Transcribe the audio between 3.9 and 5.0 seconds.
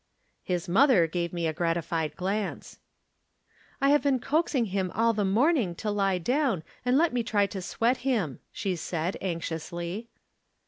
been coaxing him